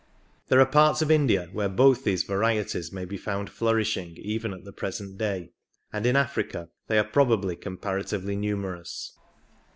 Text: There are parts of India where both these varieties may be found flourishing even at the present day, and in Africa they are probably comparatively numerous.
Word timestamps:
There 0.47 0.59
are 0.59 0.65
parts 0.65 1.03
of 1.03 1.11
India 1.11 1.47
where 1.53 1.69
both 1.69 2.03
these 2.03 2.23
varieties 2.23 2.91
may 2.91 3.05
be 3.05 3.17
found 3.17 3.51
flourishing 3.51 4.17
even 4.17 4.51
at 4.51 4.63
the 4.65 4.73
present 4.73 5.19
day, 5.19 5.51
and 5.93 6.07
in 6.07 6.15
Africa 6.15 6.69
they 6.87 6.97
are 6.97 7.03
probably 7.03 7.55
comparatively 7.55 8.35
numerous. 8.35 9.15